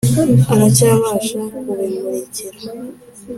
[0.53, 2.57] Aracyabasha kubimurikira.